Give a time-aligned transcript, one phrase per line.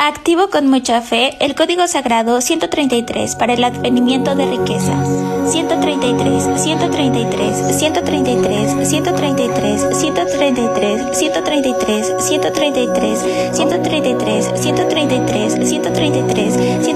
[0.00, 4.94] Activo con mucha fe el código sagrado 133 para el advenimiento de riqueza.
[5.50, 13.18] 133, 133, 133, 133, 133, 133, 133,
[13.52, 16.87] 133, 133, 133, 133,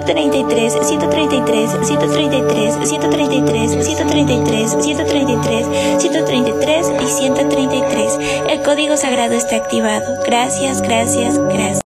[0.00, 5.66] 133, 133, 133, 133, 133, 133,
[5.98, 8.18] 133 y 133.
[8.48, 10.14] El código sagrado está activado.
[10.24, 11.82] Gracias, gracias, gracias.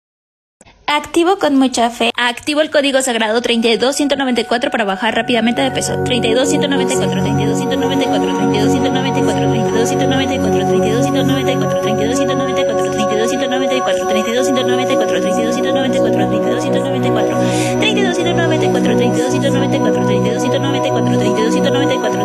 [0.87, 2.13] Activo con mucha fe.
[2.17, 6.05] Activo el código sagrado 32194 para bajar rápidamente de peso.
[6.05, 16.54] 32194, 32194, 32194, 32194, 32194, 32194, 32194, 32194, 32194, 32194,
[18.25, 20.85] khi đến nơi về 32194, 32194,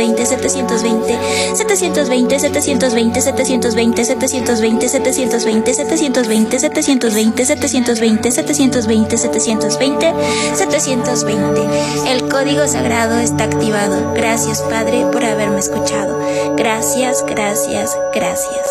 [0.01, 0.25] 720,
[1.55, 9.17] 720, 720, 720, 720, 720, 720, 720, 720, 720, 720, 720, 720, 720, 720, 720,
[9.17, 10.13] 720,
[10.55, 12.11] 720.
[12.11, 14.13] El código sagrado está activado.
[14.13, 16.19] Gracias, Padre, por haberme escuchado.
[16.55, 18.70] Gracias, gracias, gracias.